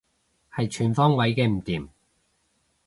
[0.51, 1.87] 係全方位嘅唔掂